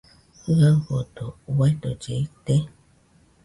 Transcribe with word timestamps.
¿Jɨaɨfodo 0.55 1.25
uidolle 1.57 2.15
ite? 2.23 2.55